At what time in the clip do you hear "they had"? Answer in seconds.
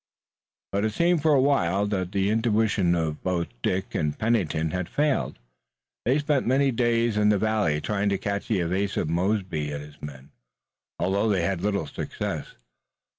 11.29-11.61